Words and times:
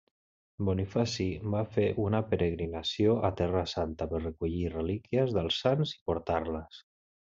Bonifaci 0.69 1.27
va 1.55 1.59
fer 1.75 1.83
una 2.05 2.21
peregrinació 2.31 3.13
a 3.29 3.31
Terra 3.43 3.63
Santa 3.75 4.07
per 4.15 4.23
recollir 4.25 4.73
relíquies 4.77 5.37
dels 5.37 5.61
sants 5.67 5.93
i 5.99 6.01
portar-les. 6.13 6.81